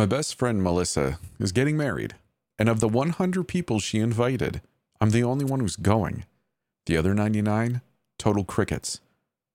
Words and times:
My 0.00 0.06
best 0.06 0.38
friend 0.38 0.62
Melissa 0.62 1.18
is 1.38 1.52
getting 1.52 1.76
married, 1.76 2.14
and 2.58 2.70
of 2.70 2.80
the 2.80 2.88
100 2.88 3.46
people 3.46 3.78
she 3.80 3.98
invited, 3.98 4.62
I'm 4.98 5.10
the 5.10 5.22
only 5.22 5.44
one 5.44 5.60
who's 5.60 5.76
going. 5.76 6.24
The 6.86 6.96
other 6.96 7.12
99, 7.12 7.82
total 8.18 8.42
crickets. 8.42 9.02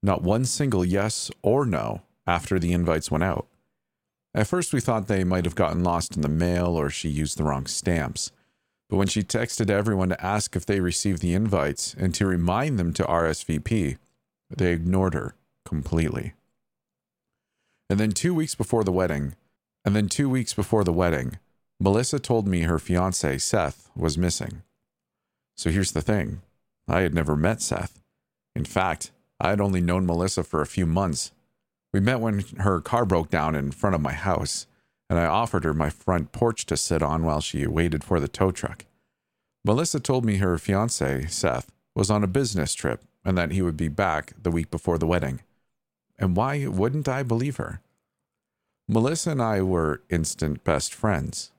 Not 0.04 0.21
one 0.21 0.46
single 0.46 0.86
yes 0.86 1.31
or 1.42 1.66
no 1.66 2.04
after 2.28 2.60
the 2.60 2.73
invites 2.73 3.10
went 3.10 3.23
out. 3.23 3.47
At 4.36 4.46
first, 4.46 4.71
we 4.71 4.79
thought 4.79 5.08
they 5.08 5.23
might 5.23 5.46
have 5.46 5.55
gotten 5.55 5.83
lost 5.83 6.15
in 6.15 6.21
the 6.21 6.29
mail 6.29 6.77
or 6.77 6.91
she 6.91 7.09
used 7.09 7.39
the 7.39 7.43
wrong 7.43 7.65
stamps. 7.65 8.31
But 8.87 8.97
when 8.97 9.07
she 9.07 9.23
texted 9.23 9.71
everyone 9.71 10.09
to 10.09 10.23
ask 10.23 10.55
if 10.55 10.63
they 10.63 10.79
received 10.79 11.23
the 11.23 11.33
invites 11.33 11.96
and 11.96 12.13
to 12.13 12.27
remind 12.27 12.77
them 12.77 12.93
to 12.93 13.03
RSVP, 13.03 13.97
they 14.55 14.73
ignored 14.73 15.15
her 15.15 15.33
completely. 15.65 16.34
And 17.89 17.99
then 17.99 18.12
two 18.12 18.35
weeks 18.35 18.53
before 18.53 18.84
the 18.84 18.91
wedding, 18.91 19.34
and 19.86 19.95
then 19.95 20.09
two 20.09 20.27
weeks 20.27 20.54
before 20.54 20.84
the 20.84 20.91
wedding, 20.91 21.38
Melissa 21.80 22.20
told 22.20 22.48
me 22.48 22.62
her 22.62 22.80
fiance, 22.80 23.38
Seth, 23.38 23.90
was 23.96 24.18
missing. 24.18 24.64
So 25.55 25.70
here's 25.70 25.92
the 25.92 26.02
thing 26.02 26.42
I 26.88 27.02
had 27.02 27.14
never 27.14 27.36
met 27.36 27.62
Seth. 27.62 28.02
In 28.56 28.66
fact, 28.66 29.12
I 29.40 29.50
had 29.50 29.62
only 29.62 29.82
known 29.82 30.06
Melissa 30.06 30.44
for 30.44 30.62
a 30.62 30.68
few 30.68 30.86
months. 30.86 31.32
We 31.94 32.00
met 32.00 32.20
when 32.20 32.40
her 32.58 32.82
car 32.82 33.06
broke 33.06 33.30
down 33.30 33.56
in 33.56 33.72
front 33.72 33.95
of 33.95 34.02
my 34.02 34.14
house, 34.14 34.68
and 35.09 35.20
I 35.20 35.26
offered 35.26 35.64
her 35.64 35.73
my 35.73 35.90
front 35.90 36.31
porch 36.31 36.66
to 36.66 36.78
sit 36.78 37.02
on 37.02 37.23
while 37.23 37.42
she 37.42 37.67
waited 37.67 38.04
for 38.04 38.20
the 38.20 38.28
tow 38.28 38.52
truck. 38.52 38.86
Melissa 39.64 40.00
told 40.00 40.26
me 40.26 40.38
her 40.38 40.58
fiance, 40.58 41.28
Seth, 41.28 41.72
was 41.95 42.09
on 42.09 42.23
a 42.23 42.28
business 42.28 42.73
trip 42.73 43.04
and 43.23 43.38
that 43.38 43.52
he 43.52 43.62
would 43.62 43.78
be 43.78 43.88
back 43.88 44.34
the 44.42 44.52
week 44.52 44.70
before 44.70 44.98
the 44.98 45.08
wedding. 45.08 45.42
And 46.17 46.36
why 46.36 46.67
wouldn't 46.67 47.08
I 47.08 47.23
believe 47.23 47.58
her? 47.58 47.81
Melissa 48.88 49.31
and 49.31 49.41
I 49.41 49.63
were 49.63 50.03
instant 50.12 50.63
best 50.63 50.94
friends. 50.94 51.52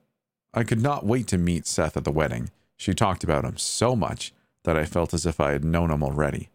I 0.53 0.63
could 0.63 0.81
not 0.81 1.05
wait 1.05 1.27
to 1.27 1.37
meet 1.37 1.67
Seth 1.67 1.97
at 1.97 2.05
the 2.05 2.11
wedding. 2.11 2.51
She 2.77 2.93
talked 2.93 3.23
about 3.23 3.43
him 3.43 3.57
so 3.57 3.97
much 3.97 4.33
that 4.63 4.77
I 4.77 4.85
felt 4.85 5.13
as 5.13 5.25
if 5.25 5.41
I 5.41 5.51
had 5.51 5.65
known 5.65 5.91
him 5.91 6.03
already. 6.03 6.49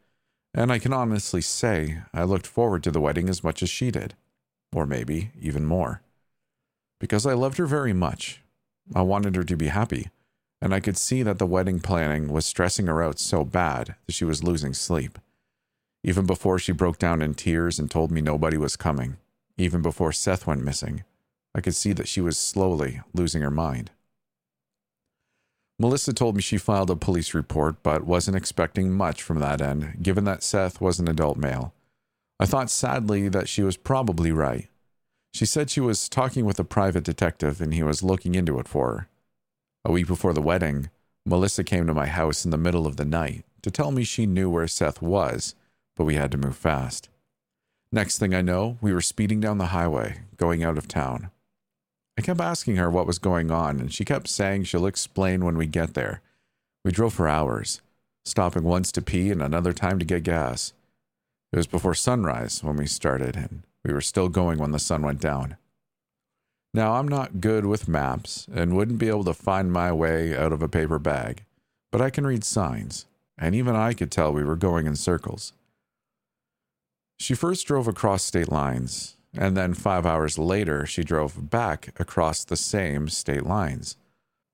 And 0.55 0.73
I 0.73 0.79
can 0.79 0.93
honestly 0.93 1.43
say 1.43 1.99
I 2.15 2.25
looked 2.25 2.47
forward 2.47 2.83
to 2.85 2.91
the 2.91 3.01
wedding 3.01 3.29
as 3.29 3.45
much 3.45 3.63
as 3.63 3.69
she 3.69 3.91
did, 3.91 4.15
or 4.75 4.87
maybe 4.87 5.31
even 5.39 5.67
more. 5.67 6.01
Because 6.99 7.27
I 7.27 7.35
loved 7.35 7.59
her 7.59 7.67
very 7.67 7.93
much. 7.93 8.41
I 8.95 9.03
wanted 9.03 9.37
her 9.37 9.45
to 9.45 9.57
be 9.57 9.69
happy, 9.69 10.09
and 10.61 10.75
I 10.75 10.81
could 10.81 10.97
see 10.97 11.23
that 11.23 11.39
the 11.39 11.47
wedding 11.47 11.81
planning 11.81 12.33
was 12.33 12.47
stressing 12.47 12.87
her 12.87 13.03
out 13.03 13.19
so 13.19 13.45
bad 13.45 13.95
that 14.07 14.13
she 14.13 14.25
was 14.25 14.45
losing 14.45 14.73
sleep. 14.73 15.19
Even 16.03 16.27
before 16.27 16.59
she 16.59 16.73
broke 16.73 16.99
down 16.99 17.21
in 17.21 17.35
tears 17.35 17.79
and 17.79 17.91
told 17.91 18.11
me 18.11 18.21
nobody 18.21 18.57
was 18.57 18.77
coming, 18.77 19.19
even 19.57 19.83
before 19.83 20.13
Seth 20.13 20.47
went 20.47 20.65
missing, 20.65 21.05
I 21.55 21.61
could 21.61 21.75
see 21.75 21.93
that 21.93 22.09
she 22.09 22.21
was 22.21 22.39
slowly 22.39 23.01
losing 23.13 23.43
her 23.43 23.51
mind. 23.51 23.91
Melissa 25.79 26.13
told 26.13 26.37
me 26.37 26.43
she 26.43 26.59
filed 26.59 26.91
a 26.91 26.97
police 26.97 27.35
report, 27.35 27.83
but 27.83 28.07
wasn't 28.07 28.37
expecting 28.37 28.93
much 28.93 29.23
from 29.23 29.41
that 29.41 29.61
end, 29.61 29.97
given 30.03 30.25
that 30.25 30.43
Seth 30.43 30.81
was 30.81 31.01
an 31.01 31.09
adult 31.09 31.37
male. 31.37 31.75
I 32.39 32.47
thought 32.47 32.71
sadly 32.71 33.29
that 33.29 33.49
she 33.49 33.63
was 33.63 33.77
probably 33.77 34.33
right. 34.33 34.69
She 35.35 35.47
said 35.47 35.71
she 35.71 35.81
was 35.81 36.09
talking 36.09 36.45
with 36.45 36.59
a 36.59 36.65
private 36.65 37.05
detective 37.05 37.61
and 37.61 37.73
he 37.73 37.83
was 37.83 38.03
looking 38.03 38.35
into 38.35 38.59
it 38.59 38.69
for 38.69 38.93
her. 38.93 39.09
A 39.85 39.93
week 39.93 40.07
before 40.07 40.33
the 40.33 40.43
wedding, 40.43 40.91
Melissa 41.25 41.65
came 41.65 41.87
to 41.87 41.95
my 41.95 42.07
house 42.07 42.45
in 42.45 42.51
the 42.51 42.59
middle 42.59 42.87
of 42.87 42.97
the 42.97 43.05
night 43.05 43.45
to 43.63 43.71
tell 43.71 43.91
me 43.91 44.05
she 44.05 44.27
knew 44.27 44.51
where 44.51 44.69
Seth 44.69 45.01
was, 45.01 45.55
but 45.97 46.05
we 46.05 46.15
had 46.15 46.31
to 46.33 46.39
move 46.39 46.57
fast. 46.57 47.09
Next 47.95 48.17
thing 48.17 48.35
I 48.35 48.41
know, 48.41 48.79
we 48.81 48.95
were 48.95 49.03
speeding 49.03 49.39
down 49.39 49.59
the 49.59 49.67
highway, 49.67 50.21
going 50.39 50.65
out 50.65 50.79
of 50.79 50.89
town. 50.89 51.31
I 52.19 52.23
kept 52.23 52.41
asking 52.41 52.77
her 52.77 52.91
what 52.91 53.07
was 53.07 53.19
going 53.19 53.51
on, 53.51 53.79
and 53.81 53.93
she 53.93 54.03
kept 54.03 54.29
saying 54.29 54.65
she'll 54.65 54.87
explain 54.87 55.45
when 55.45 55.59
we 55.59 55.67
get 55.67 55.93
there. 55.93 56.23
We 56.87 56.91
drove 56.91 57.13
for 57.13 57.29
hours, 57.29 57.83
stopping 58.25 58.65
once 58.65 58.93
to 58.93 59.03
pee 59.03 59.31
and 59.31 59.43
another 59.43 59.75
time 59.75 59.99
to 59.99 60.07
get 60.07 60.23
gas. 60.23 60.73
It 61.53 61.59
was 61.59 61.67
before 61.67 61.95
sunrise 61.95 62.65
when 62.65 62.77
we 62.77 62.87
started, 62.87 63.37
and 63.37 63.63
we 63.85 63.93
were 63.93 64.01
still 64.01 64.31
going 64.31 64.59
when 64.59 64.71
the 64.71 64.79
sun 64.79 65.03
went 65.03 65.21
down. 65.21 65.59
Now, 66.73 66.95
I'm 66.95 67.09
not 67.09 67.43
good 67.43 67.67
with 67.67 67.89
maps 67.89 68.49
and 68.55 68.75
wouldn't 68.75 69.01
be 69.01 69.09
able 69.09 69.25
to 69.25 69.35
find 69.35 69.71
my 69.71 69.93
way 69.93 70.35
out 70.35 70.53
of 70.53 70.63
a 70.63 70.69
paper 70.69 70.99
bag, 70.99 71.45
but 71.91 72.01
I 72.01 72.09
can 72.09 72.27
read 72.27 72.43
signs, 72.43 73.05
and 73.37 73.55
even 73.55 73.77
I 73.77 73.93
could 73.93 74.11
tell 74.11 74.33
we 74.33 74.45
were 74.45 74.57
going 74.57 74.87
in 74.87 74.97
circles. 74.97 75.53
She 77.19 77.35
first 77.35 77.67
drove 77.67 77.87
across 77.87 78.23
state 78.23 78.51
lines, 78.51 79.17
and 79.35 79.57
then 79.57 79.75
five 79.75 80.05
hours 80.05 80.39
later, 80.39 80.87
she 80.87 81.05
drove 81.05 81.51
back 81.51 81.99
across 82.01 82.45
the 82.45 82.57
same 82.57 83.09
state 83.09 83.45
lines. 83.47 83.97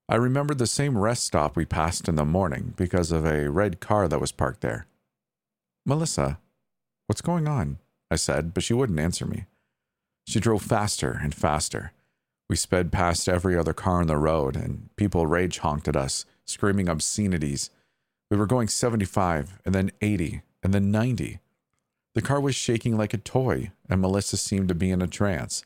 I 0.09 0.17
remembered 0.17 0.59
the 0.59 0.67
same 0.67 0.97
rest 0.97 1.25
stop 1.25 1.57
we 1.57 1.67
passed 1.67 2.09
in 2.09 2.17
the 2.17 2.25
morning 2.25 2.75
because 2.77 3.13
of 3.13 3.27
a 3.27 3.51
red 3.51 3.81
car 3.81 4.09
that 4.09 4.21
was 4.21 4.33
parked 4.33 4.63
there. 4.63 4.87
Melissa, 5.85 6.39
what's 7.07 7.21
going 7.21 7.47
on? 7.47 7.79
I 8.11 8.17
said, 8.17 8.55
but 8.55 8.63
she 8.63 8.73
wouldn't 8.73 9.01
answer 9.01 9.27
me. 9.27 9.45
She 10.27 10.41
drove 10.41 10.63
faster 10.63 11.19
and 11.23 11.35
faster. 11.35 11.93
We 12.49 12.57
sped 12.57 12.91
past 12.91 13.29
every 13.29 13.57
other 13.57 13.75
car 13.75 14.01
on 14.01 14.07
the 14.07 14.17
road, 14.17 14.57
and 14.57 14.89
people 14.97 15.27
rage 15.27 15.59
honked 15.59 15.89
at 15.89 15.97
us, 15.97 16.25
screaming 16.47 16.89
obscenities. 16.89 17.71
We 18.31 18.39
were 18.39 18.47
going 18.47 18.69
75, 18.69 19.59
and 19.67 19.75
then 19.75 19.91
80, 20.01 20.41
and 20.63 20.73
then 20.73 20.91
90. 20.91 21.41
The 22.15 22.23
car 22.23 22.41
was 22.41 22.55
shaking 22.55 22.97
like 22.97 23.15
a 23.15 23.19
toy, 23.19 23.71
and 23.89 24.01
Melissa 24.01 24.37
seemed 24.37 24.69
to 24.69 24.75
be 24.75 24.91
in 24.91 25.03
a 25.03 25.07
trance. 25.07 25.65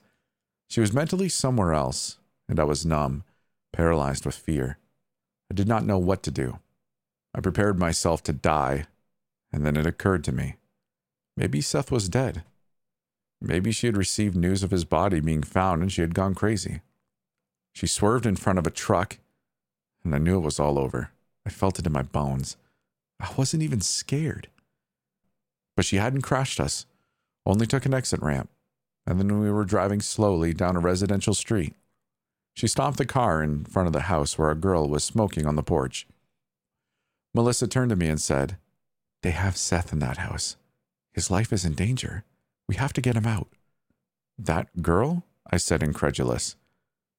She 0.68 0.80
was 0.80 0.92
mentally 0.92 1.28
somewhere 1.28 1.72
else, 1.72 2.18
and 2.48 2.58
I 2.58 2.64
was 2.64 2.84
numb, 2.84 3.24
paralyzed 3.72 4.26
with 4.26 4.34
fear. 4.34 4.78
I 5.50 5.54
did 5.54 5.68
not 5.68 5.84
know 5.84 5.98
what 5.98 6.22
to 6.24 6.30
do. 6.30 6.58
I 7.34 7.40
prepared 7.40 7.78
myself 7.78 8.22
to 8.24 8.32
die, 8.32 8.86
and 9.52 9.64
then 9.64 9.76
it 9.76 9.86
occurred 9.86 10.24
to 10.24 10.32
me. 10.32 10.56
Maybe 11.36 11.60
Seth 11.60 11.90
was 11.90 12.08
dead. 12.08 12.42
Maybe 13.40 13.72
she 13.72 13.86
had 13.86 13.96
received 13.96 14.36
news 14.36 14.62
of 14.62 14.70
his 14.70 14.84
body 14.84 15.20
being 15.20 15.42
found 15.42 15.82
and 15.82 15.90
she 15.90 16.00
had 16.00 16.14
gone 16.14 16.34
crazy. 16.34 16.80
She 17.74 17.86
swerved 17.86 18.26
in 18.26 18.36
front 18.36 18.58
of 18.58 18.66
a 18.66 18.70
truck, 18.70 19.18
and 20.04 20.14
I 20.14 20.18
knew 20.18 20.36
it 20.36 20.44
was 20.44 20.60
all 20.60 20.78
over. 20.78 21.10
I 21.44 21.50
felt 21.50 21.78
it 21.78 21.86
in 21.86 21.92
my 21.92 22.02
bones. 22.02 22.56
I 23.18 23.28
wasn't 23.36 23.62
even 23.62 23.80
scared. 23.80 24.48
But 25.76 25.84
she 25.84 25.96
hadn't 25.96 26.22
crashed 26.22 26.60
us, 26.60 26.86
only 27.46 27.66
took 27.66 27.86
an 27.86 27.94
exit 27.94 28.20
ramp, 28.22 28.50
and 29.06 29.18
then 29.18 29.40
we 29.40 29.50
were 29.50 29.64
driving 29.64 30.00
slowly 30.00 30.52
down 30.52 30.76
a 30.76 30.80
residential 30.80 31.34
street. 31.34 31.74
She 32.54 32.66
stopped 32.66 32.98
the 32.98 33.06
car 33.06 33.42
in 33.42 33.64
front 33.64 33.86
of 33.86 33.92
the 33.92 34.02
house 34.02 34.36
where 34.36 34.50
a 34.50 34.54
girl 34.54 34.88
was 34.88 35.04
smoking 35.04 35.46
on 35.46 35.56
the 35.56 35.62
porch. 35.62 36.06
Melissa 37.34 37.66
turned 37.66 37.90
to 37.90 37.96
me 37.96 38.08
and 38.08 38.20
said, 38.20 38.58
They 39.22 39.30
have 39.30 39.56
Seth 39.56 39.92
in 39.92 40.00
that 40.00 40.18
house. 40.18 40.56
His 41.12 41.30
life 41.30 41.52
is 41.52 41.64
in 41.64 41.74
danger. 41.74 42.24
We 42.68 42.76
have 42.76 42.92
to 42.94 43.00
get 43.00 43.16
him 43.16 43.26
out. 43.26 43.48
That 44.38 44.82
girl? 44.82 45.24
I 45.50 45.56
said, 45.56 45.82
incredulous. 45.82 46.56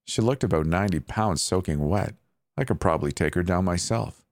She 0.06 0.22
looked 0.22 0.44
about 0.44 0.66
90 0.66 1.00
pounds 1.02 1.42
soaking 1.42 1.88
wet. 1.88 2.16
I 2.58 2.64
could 2.64 2.80
probably 2.80 3.12
take 3.12 3.36
her 3.36 3.44
down 3.44 3.66
myself. 3.66 4.24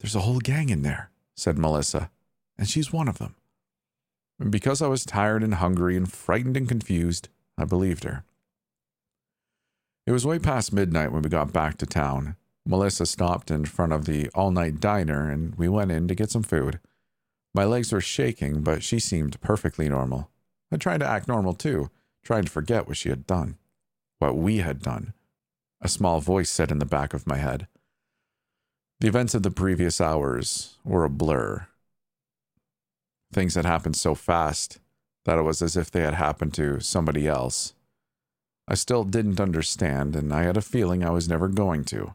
There's 0.00 0.14
a 0.14 0.20
whole 0.20 0.38
gang 0.38 0.68
in 0.68 0.82
there, 0.82 1.10
said 1.36 1.58
Melissa, 1.58 2.10
and 2.58 2.68
she's 2.68 2.92
one 2.92 3.08
of 3.08 3.18
them. 3.18 3.34
Because 4.50 4.82
I 4.82 4.86
was 4.88 5.04
tired 5.04 5.42
and 5.42 5.54
hungry 5.54 5.96
and 5.96 6.10
frightened 6.10 6.56
and 6.56 6.68
confused, 6.68 7.28
I 7.56 7.64
believed 7.64 8.04
her. 8.04 8.24
It 10.06 10.12
was 10.12 10.26
way 10.26 10.38
past 10.38 10.72
midnight 10.72 11.12
when 11.12 11.22
we 11.22 11.28
got 11.28 11.52
back 11.52 11.76
to 11.78 11.86
town. 11.86 12.36
Melissa 12.64 13.06
stopped 13.06 13.50
in 13.50 13.64
front 13.64 13.92
of 13.92 14.04
the 14.04 14.28
all 14.34 14.50
night 14.50 14.80
diner 14.80 15.30
and 15.30 15.54
we 15.56 15.68
went 15.68 15.90
in 15.90 16.08
to 16.08 16.14
get 16.14 16.30
some 16.30 16.42
food. 16.42 16.80
My 17.54 17.64
legs 17.64 17.92
were 17.92 18.00
shaking, 18.00 18.62
but 18.62 18.82
she 18.82 18.98
seemed 18.98 19.40
perfectly 19.40 19.88
normal. 19.88 20.30
I 20.70 20.76
tried 20.76 21.00
to 21.00 21.08
act 21.08 21.28
normal 21.28 21.54
too, 21.54 21.90
trying 22.22 22.44
to 22.44 22.50
forget 22.50 22.86
what 22.86 22.96
she 22.96 23.08
had 23.08 23.26
done, 23.26 23.56
what 24.18 24.36
we 24.36 24.58
had 24.58 24.80
done. 24.80 25.14
A 25.80 25.88
small 25.88 26.20
voice 26.20 26.50
said 26.50 26.70
in 26.70 26.78
the 26.78 26.84
back 26.84 27.14
of 27.14 27.26
my 27.26 27.36
head. 27.36 27.66
The 29.00 29.08
events 29.08 29.34
of 29.34 29.42
the 29.42 29.50
previous 29.50 30.00
hours 30.00 30.76
were 30.84 31.04
a 31.04 31.10
blur. 31.10 31.68
Things 33.32 33.54
had 33.54 33.64
happened 33.64 33.96
so 33.96 34.14
fast 34.14 34.78
that 35.24 35.38
it 35.38 35.42
was 35.42 35.60
as 35.60 35.76
if 35.76 35.90
they 35.90 36.00
had 36.00 36.14
happened 36.14 36.54
to 36.54 36.80
somebody 36.80 37.28
else. 37.28 37.74
I 38.66 38.74
still 38.74 39.04
didn't 39.04 39.40
understand, 39.40 40.16
and 40.16 40.32
I 40.32 40.42
had 40.42 40.56
a 40.56 40.62
feeling 40.62 41.04
I 41.04 41.10
was 41.10 41.28
never 41.28 41.48
going 41.48 41.84
to. 41.86 42.14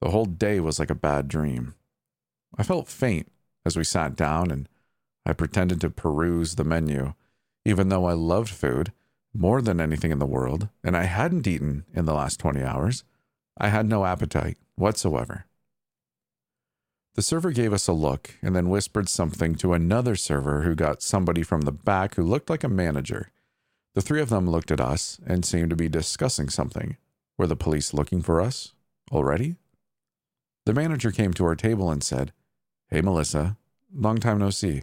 The 0.00 0.10
whole 0.10 0.26
day 0.26 0.60
was 0.60 0.78
like 0.78 0.90
a 0.90 0.94
bad 0.94 1.28
dream. 1.28 1.74
I 2.56 2.62
felt 2.62 2.88
faint 2.88 3.30
as 3.64 3.76
we 3.76 3.84
sat 3.84 4.16
down 4.16 4.50
and 4.50 4.68
I 5.26 5.32
pretended 5.32 5.80
to 5.82 5.90
peruse 5.90 6.54
the 6.54 6.64
menu, 6.64 7.14
even 7.64 7.88
though 7.88 8.06
I 8.06 8.14
loved 8.14 8.48
food 8.48 8.92
more 9.34 9.60
than 9.60 9.80
anything 9.80 10.10
in 10.10 10.18
the 10.18 10.26
world, 10.26 10.68
and 10.82 10.96
I 10.96 11.04
hadn't 11.04 11.46
eaten 11.46 11.84
in 11.92 12.06
the 12.06 12.14
last 12.14 12.40
20 12.40 12.62
hours. 12.62 13.04
I 13.58 13.68
had 13.68 13.86
no 13.86 14.06
appetite 14.06 14.56
whatsoever. 14.76 15.44
The 17.14 17.22
server 17.22 17.50
gave 17.50 17.72
us 17.72 17.88
a 17.88 17.92
look 17.92 18.36
and 18.42 18.54
then 18.54 18.68
whispered 18.68 19.08
something 19.08 19.54
to 19.56 19.72
another 19.72 20.14
server 20.14 20.62
who 20.62 20.74
got 20.74 21.02
somebody 21.02 21.42
from 21.42 21.62
the 21.62 21.72
back 21.72 22.14
who 22.14 22.22
looked 22.22 22.48
like 22.48 22.62
a 22.62 22.68
manager. 22.68 23.32
The 23.94 24.02
three 24.02 24.20
of 24.20 24.28
them 24.28 24.48
looked 24.48 24.70
at 24.70 24.80
us 24.80 25.18
and 25.26 25.44
seemed 25.44 25.70
to 25.70 25.76
be 25.76 25.88
discussing 25.88 26.48
something. 26.48 26.96
Were 27.36 27.48
the 27.48 27.56
police 27.56 27.92
looking 27.92 28.22
for 28.22 28.40
us 28.40 28.72
already? 29.10 29.56
The 30.66 30.74
manager 30.74 31.10
came 31.10 31.32
to 31.34 31.44
our 31.46 31.56
table 31.56 31.90
and 31.90 32.04
said, 32.04 32.32
Hey, 32.90 33.00
Melissa, 33.00 33.56
long 33.92 34.18
time 34.18 34.38
no 34.38 34.50
see. 34.50 34.82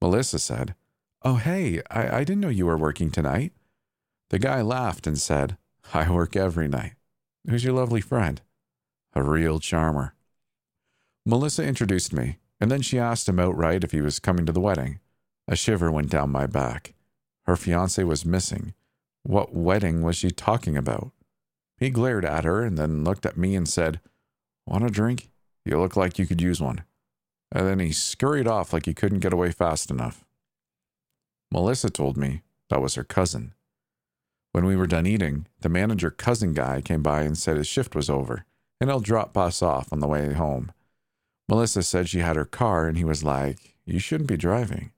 Melissa 0.00 0.38
said, 0.38 0.74
Oh, 1.22 1.34
hey, 1.34 1.82
I, 1.90 2.18
I 2.18 2.24
didn't 2.24 2.40
know 2.40 2.48
you 2.48 2.66
were 2.66 2.78
working 2.78 3.10
tonight. 3.10 3.52
The 4.30 4.38
guy 4.38 4.62
laughed 4.62 5.06
and 5.06 5.18
said, 5.18 5.56
I 5.92 6.10
work 6.10 6.36
every 6.36 6.68
night. 6.68 6.92
Who's 7.48 7.64
your 7.64 7.74
lovely 7.74 8.00
friend? 8.00 8.40
A 9.14 9.22
real 9.22 9.58
charmer. 9.58 10.14
Melissa 11.26 11.64
introduced 11.64 12.12
me, 12.12 12.38
and 12.60 12.70
then 12.70 12.82
she 12.82 12.98
asked 12.98 13.28
him 13.28 13.38
outright 13.38 13.84
if 13.84 13.92
he 13.92 14.00
was 14.00 14.18
coming 14.18 14.46
to 14.46 14.52
the 14.52 14.60
wedding. 14.60 15.00
A 15.46 15.56
shiver 15.56 15.90
went 15.90 16.10
down 16.10 16.30
my 16.30 16.46
back. 16.46 16.94
Her 17.46 17.56
fiance 17.56 18.02
was 18.04 18.24
missing. 18.24 18.74
What 19.22 19.54
wedding 19.54 20.02
was 20.02 20.16
she 20.16 20.30
talking 20.30 20.76
about? 20.76 21.12
He 21.76 21.90
glared 21.90 22.24
at 22.24 22.44
her 22.44 22.62
and 22.62 22.78
then 22.78 23.04
looked 23.04 23.26
at 23.26 23.36
me 23.36 23.54
and 23.54 23.68
said, 23.68 24.00
Want 24.66 24.84
a 24.84 24.90
drink? 24.90 25.30
You 25.64 25.80
look 25.80 25.96
like 25.96 26.18
you 26.18 26.26
could 26.26 26.40
use 26.40 26.60
one. 26.60 26.84
And 27.52 27.66
then 27.66 27.80
he 27.80 27.92
scurried 27.92 28.46
off 28.46 28.72
like 28.72 28.86
he 28.86 28.94
couldn't 28.94 29.20
get 29.20 29.32
away 29.32 29.50
fast 29.50 29.90
enough. 29.90 30.24
Melissa 31.50 31.90
told 31.90 32.16
me 32.16 32.42
that 32.68 32.80
was 32.80 32.94
her 32.94 33.04
cousin. 33.04 33.54
When 34.52 34.64
we 34.64 34.76
were 34.76 34.86
done 34.86 35.06
eating, 35.06 35.46
the 35.60 35.68
manager 35.68 36.10
cousin 36.10 36.54
guy 36.54 36.80
came 36.80 37.02
by 37.02 37.22
and 37.22 37.36
said 37.36 37.56
his 37.56 37.66
shift 37.66 37.94
was 37.94 38.08
over 38.08 38.44
and 38.80 38.88
he'll 38.88 39.00
drop 39.00 39.36
us 39.36 39.62
off 39.62 39.92
on 39.92 40.00
the 40.00 40.06
way 40.06 40.32
home. 40.32 40.72
Melissa 41.50 41.82
said 41.82 42.08
she 42.08 42.20
had 42.20 42.36
her 42.36 42.44
car 42.44 42.86
and 42.86 42.96
he 42.96 43.02
was 43.02 43.24
like, 43.24 43.74
You 43.84 43.98
shouldn't 43.98 44.28
be 44.28 44.36
driving. 44.36 44.92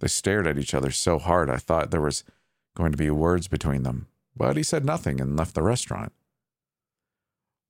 They 0.00 0.08
stared 0.08 0.44
at 0.44 0.58
each 0.58 0.74
other 0.74 0.90
so 0.90 1.20
hard 1.20 1.48
I 1.48 1.56
thought 1.56 1.92
there 1.92 2.00
was 2.00 2.24
going 2.74 2.90
to 2.90 2.98
be 2.98 3.10
words 3.10 3.46
between 3.46 3.84
them, 3.84 4.08
but 4.36 4.56
he 4.56 4.64
said 4.64 4.84
nothing 4.84 5.20
and 5.20 5.36
left 5.36 5.54
the 5.54 5.62
restaurant. 5.62 6.12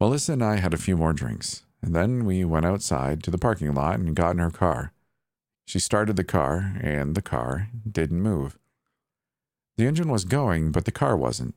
Melissa 0.00 0.32
and 0.32 0.42
I 0.42 0.56
had 0.56 0.72
a 0.72 0.78
few 0.78 0.96
more 0.96 1.12
drinks, 1.12 1.64
and 1.82 1.94
then 1.94 2.24
we 2.24 2.46
went 2.46 2.64
outside 2.64 3.22
to 3.24 3.30
the 3.30 3.36
parking 3.36 3.74
lot 3.74 3.98
and 3.98 4.16
got 4.16 4.30
in 4.30 4.38
her 4.38 4.50
car. 4.50 4.94
She 5.66 5.78
started 5.78 6.16
the 6.16 6.24
car, 6.24 6.78
and 6.80 7.14
the 7.14 7.22
car 7.22 7.68
didn't 7.90 8.22
move. 8.22 8.58
The 9.76 9.86
engine 9.86 10.08
was 10.08 10.24
going, 10.24 10.72
but 10.72 10.86
the 10.86 10.92
car 10.92 11.14
wasn't. 11.14 11.54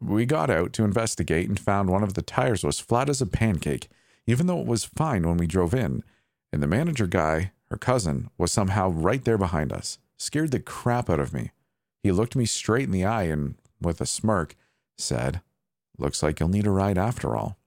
We 0.00 0.24
got 0.24 0.48
out 0.48 0.72
to 0.74 0.84
investigate 0.84 1.46
and 1.48 1.60
found 1.60 1.90
one 1.90 2.02
of 2.02 2.14
the 2.14 2.22
tires 2.22 2.64
was 2.64 2.80
flat 2.80 3.10
as 3.10 3.20
a 3.20 3.26
pancake, 3.26 3.88
even 4.26 4.46
though 4.46 4.60
it 4.60 4.66
was 4.66 4.84
fine 4.84 5.26
when 5.26 5.36
we 5.36 5.46
drove 5.46 5.74
in, 5.74 6.02
and 6.52 6.62
the 6.62 6.66
manager 6.66 7.06
guy, 7.06 7.52
her 7.70 7.76
cousin, 7.76 8.30
was 8.38 8.52
somehow 8.52 8.88
right 8.88 9.24
there 9.24 9.38
behind 9.38 9.72
us. 9.72 9.98
Scared 10.18 10.50
the 10.50 10.60
crap 10.60 11.10
out 11.10 11.20
of 11.20 11.32
me. 11.32 11.50
He 12.02 12.12
looked 12.12 12.36
me 12.36 12.46
straight 12.46 12.84
in 12.84 12.90
the 12.90 13.04
eye 13.04 13.24
and, 13.24 13.56
with 13.80 14.00
a 14.00 14.06
smirk, 14.06 14.56
said, 14.96 15.42
Looks 15.98 16.22
like 16.22 16.40
you'll 16.40 16.48
need 16.48 16.66
a 16.66 16.70
ride 16.70 16.98
after 16.98 17.36
all. 17.36 17.58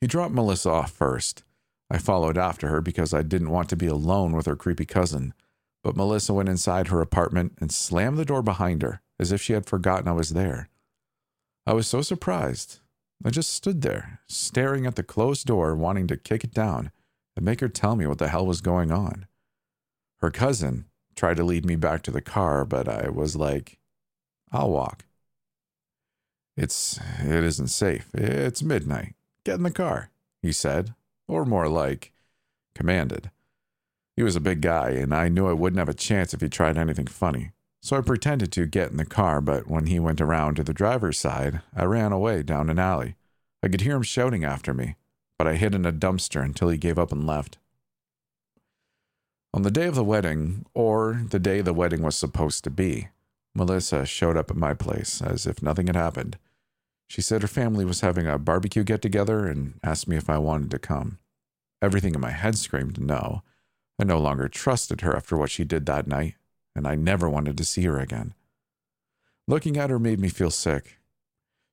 He 0.00 0.06
dropped 0.06 0.34
Melissa 0.34 0.70
off 0.70 0.90
first. 0.90 1.44
I 1.90 1.98
followed 1.98 2.38
after 2.38 2.68
her 2.68 2.80
because 2.80 3.14
I 3.14 3.22
didn't 3.22 3.50
want 3.50 3.68
to 3.68 3.76
be 3.76 3.86
alone 3.86 4.32
with 4.32 4.46
her 4.46 4.56
creepy 4.56 4.86
cousin. 4.86 5.34
But 5.84 5.96
Melissa 5.96 6.32
went 6.32 6.48
inside 6.48 6.88
her 6.88 7.00
apartment 7.00 7.54
and 7.60 7.70
slammed 7.70 8.18
the 8.18 8.24
door 8.24 8.42
behind 8.42 8.82
her, 8.82 9.00
as 9.18 9.32
if 9.32 9.40
she 9.40 9.52
had 9.52 9.66
forgotten 9.66 10.08
I 10.08 10.12
was 10.12 10.30
there. 10.30 10.68
I 11.66 11.74
was 11.74 11.86
so 11.86 12.02
surprised. 12.02 12.78
I 13.24 13.30
just 13.30 13.52
stood 13.52 13.82
there, 13.82 14.20
staring 14.26 14.86
at 14.86 14.96
the 14.96 15.02
closed 15.02 15.46
door, 15.46 15.76
wanting 15.76 16.06
to 16.08 16.16
kick 16.16 16.42
it 16.42 16.52
down 16.52 16.90
and 17.36 17.44
make 17.44 17.60
her 17.60 17.68
tell 17.68 17.94
me 17.94 18.06
what 18.06 18.18
the 18.18 18.28
hell 18.28 18.46
was 18.46 18.60
going 18.60 18.90
on. 18.90 19.26
Her 20.20 20.30
cousin 20.30 20.86
tried 21.14 21.36
to 21.36 21.44
lead 21.44 21.64
me 21.64 21.76
back 21.76 22.02
to 22.02 22.10
the 22.10 22.20
car, 22.20 22.64
but 22.64 22.88
I 22.88 23.08
was 23.08 23.36
like, 23.36 23.78
I'll 24.50 24.70
walk. 24.70 25.04
It's 26.56 26.98
it 27.20 27.44
isn't 27.44 27.68
safe. 27.68 28.08
It's 28.12 28.62
midnight. 28.62 29.14
Get 29.44 29.54
in 29.56 29.62
the 29.62 29.70
car, 29.70 30.10
he 30.42 30.52
said, 30.52 30.94
or 31.26 31.44
more 31.44 31.68
like 31.68 32.12
commanded. 32.74 33.30
He 34.16 34.22
was 34.22 34.36
a 34.36 34.40
big 34.40 34.60
guy, 34.60 34.90
and 34.90 35.14
I 35.14 35.28
knew 35.28 35.48
I 35.48 35.54
wouldn't 35.54 35.78
have 35.78 35.88
a 35.88 35.94
chance 35.94 36.34
if 36.34 36.40
he 36.40 36.48
tried 36.48 36.76
anything 36.76 37.06
funny. 37.06 37.52
So 37.82 37.96
I 37.96 38.00
pretended 38.00 38.52
to 38.52 38.66
get 38.66 38.92
in 38.92 38.96
the 38.96 39.04
car, 39.04 39.40
but 39.40 39.66
when 39.66 39.86
he 39.86 39.98
went 39.98 40.20
around 40.20 40.54
to 40.54 40.62
the 40.64 40.72
driver's 40.72 41.18
side, 41.18 41.62
I 41.74 41.82
ran 41.84 42.12
away 42.12 42.44
down 42.44 42.70
an 42.70 42.78
alley. 42.78 43.16
I 43.60 43.68
could 43.68 43.80
hear 43.80 43.96
him 43.96 44.04
shouting 44.04 44.44
after 44.44 44.72
me, 44.72 44.94
but 45.36 45.48
I 45.48 45.56
hid 45.56 45.74
in 45.74 45.84
a 45.84 45.92
dumpster 45.92 46.44
until 46.44 46.68
he 46.68 46.78
gave 46.78 46.96
up 46.96 47.10
and 47.10 47.26
left. 47.26 47.58
On 49.52 49.62
the 49.62 49.70
day 49.70 49.86
of 49.86 49.96
the 49.96 50.04
wedding, 50.04 50.64
or 50.74 51.24
the 51.28 51.40
day 51.40 51.60
the 51.60 51.74
wedding 51.74 52.02
was 52.02 52.16
supposed 52.16 52.62
to 52.64 52.70
be, 52.70 53.08
Melissa 53.52 54.06
showed 54.06 54.36
up 54.36 54.50
at 54.50 54.56
my 54.56 54.74
place 54.74 55.20
as 55.20 55.44
if 55.44 55.60
nothing 55.60 55.88
had 55.88 55.96
happened. 55.96 56.38
She 57.08 57.20
said 57.20 57.42
her 57.42 57.48
family 57.48 57.84
was 57.84 58.00
having 58.00 58.28
a 58.28 58.38
barbecue 58.38 58.84
get 58.84 59.02
together 59.02 59.46
and 59.48 59.78
asked 59.82 60.06
me 60.06 60.16
if 60.16 60.30
I 60.30 60.38
wanted 60.38 60.70
to 60.70 60.78
come. 60.78 61.18
Everything 61.82 62.14
in 62.14 62.20
my 62.20 62.30
head 62.30 62.56
screamed 62.56 63.00
no. 63.00 63.42
I 63.98 64.04
no 64.04 64.18
longer 64.18 64.48
trusted 64.48 65.00
her 65.00 65.14
after 65.14 65.36
what 65.36 65.50
she 65.50 65.64
did 65.64 65.84
that 65.86 66.06
night, 66.06 66.36
and 66.74 66.86
I 66.86 66.94
never 66.94 67.28
wanted 67.28 67.56
to 67.58 67.64
see 67.64 67.82
her 67.82 67.98
again. 67.98 68.34
Looking 69.46 69.76
at 69.76 69.90
her 69.90 69.98
made 69.98 70.20
me 70.20 70.28
feel 70.28 70.50
sick. 70.50 70.98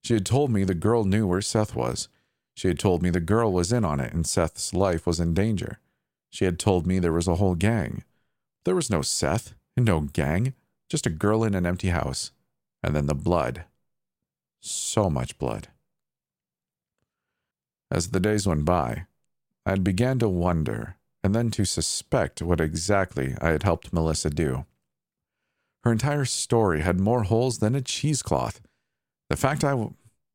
She 0.02 0.14
had 0.14 0.26
told 0.26 0.50
me 0.50 0.64
the 0.64 0.74
girl 0.74 1.04
knew 1.04 1.26
where 1.26 1.40
Seth 1.40 1.74
was. 1.74 2.08
She 2.54 2.68
had 2.68 2.78
told 2.78 3.02
me 3.02 3.10
the 3.10 3.20
girl 3.20 3.52
was 3.52 3.72
in 3.72 3.84
on 3.84 4.00
it 4.00 4.12
and 4.12 4.26
Seth's 4.26 4.74
life 4.74 5.06
was 5.06 5.20
in 5.20 5.34
danger. 5.34 5.78
She 6.30 6.44
had 6.44 6.58
told 6.58 6.86
me 6.86 6.98
there 6.98 7.12
was 7.12 7.28
a 7.28 7.36
whole 7.36 7.54
gang. 7.54 8.04
There 8.64 8.74
was 8.74 8.90
no 8.90 9.02
Seth 9.02 9.54
and 9.76 9.86
no 9.86 10.00
gang, 10.00 10.54
just 10.88 11.06
a 11.06 11.10
girl 11.10 11.44
in 11.44 11.54
an 11.54 11.66
empty 11.66 11.88
house. 11.88 12.32
And 12.82 12.96
then 12.96 13.06
the 13.06 13.14
blood. 13.14 13.64
So 14.60 15.10
much 15.10 15.38
blood. 15.38 15.68
As 17.90 18.08
the 18.08 18.20
days 18.20 18.46
went 18.46 18.64
by, 18.64 19.06
I 19.66 19.74
began 19.76 20.18
to 20.20 20.28
wonder 20.28 20.96
and 21.22 21.34
then 21.34 21.50
to 21.52 21.64
suspect 21.64 22.40
what 22.40 22.60
exactly 22.60 23.34
I 23.40 23.50
had 23.50 23.62
helped 23.62 23.92
Melissa 23.92 24.30
do. 24.30 24.64
Her 25.84 25.92
entire 25.92 26.24
story 26.24 26.80
had 26.80 27.00
more 27.00 27.22
holes 27.22 27.58
than 27.58 27.74
a 27.74 27.80
cheesecloth. 27.80 28.60
The 29.28 29.36
fact 29.36 29.64
I 29.64 29.88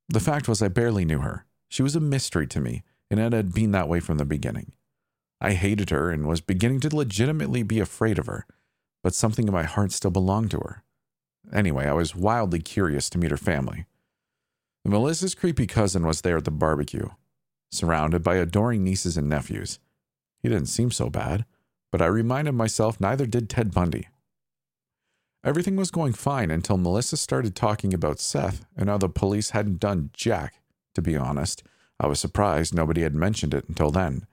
the 0.09 0.19
fact 0.19 0.47
was 0.47 0.61
I 0.61 0.67
barely 0.67 1.05
knew 1.05 1.19
her. 1.19 1.45
She 1.67 1.83
was 1.83 1.95
a 1.95 1.99
mystery 1.99 2.47
to 2.47 2.61
me, 2.61 2.83
and 3.09 3.19
it 3.19 3.33
had 3.33 3.53
been 3.53 3.71
that 3.71 3.89
way 3.89 3.99
from 3.99 4.17
the 4.17 4.25
beginning. 4.25 4.73
I 5.41 5.53
hated 5.53 5.89
her 5.89 6.11
and 6.11 6.27
was 6.27 6.41
beginning 6.41 6.79
to 6.81 6.95
legitimately 6.95 7.63
be 7.63 7.79
afraid 7.79 8.19
of 8.19 8.27
her, 8.27 8.45
but 9.03 9.15
something 9.15 9.47
in 9.47 9.53
my 9.53 9.63
heart 9.63 9.91
still 9.91 10.11
belonged 10.11 10.51
to 10.51 10.57
her. 10.59 10.83
Anyway, 11.51 11.85
I 11.85 11.93
was 11.93 12.15
wildly 12.15 12.59
curious 12.59 13.09
to 13.09 13.17
meet 13.17 13.31
her 13.31 13.37
family. 13.37 13.85
Melissa's 14.83 15.35
creepy 15.35 15.67
cousin 15.67 16.05
was 16.05 16.21
there 16.21 16.37
at 16.37 16.45
the 16.45 16.51
barbecue, 16.51 17.09
surrounded 17.71 18.23
by 18.23 18.35
adoring 18.35 18.83
nieces 18.83 19.17
and 19.17 19.27
nephews. 19.27 19.79
He 20.41 20.49
didn't 20.49 20.67
seem 20.67 20.91
so 20.91 21.09
bad, 21.09 21.45
but 21.91 22.01
I 22.01 22.05
reminded 22.05 22.53
myself 22.53 23.01
neither 23.01 23.25
did 23.25 23.49
Ted 23.49 23.73
Bundy. 23.73 24.07
Everything 25.45 25.75
was 25.75 25.91
going 25.91 26.13
fine 26.13 26.49
until 26.49 26.75
Melissa 26.75 27.15
started 27.15 27.55
talking 27.55 27.93
about 27.93 28.19
Seth 28.19 28.65
and 28.75 28.89
how 28.89 28.97
the 28.97 29.07
police 29.07 29.51
hadn't 29.51 29.79
done 29.79 30.09
jack. 30.11 30.55
To 30.95 31.03
be 31.03 31.15
honest, 31.15 31.61
I 31.99 32.07
was 32.07 32.19
surprised 32.19 32.73
nobody 32.73 33.03
had 33.03 33.13
mentioned 33.13 33.53
it 33.53 33.69
until 33.69 33.91
then. 33.91 34.25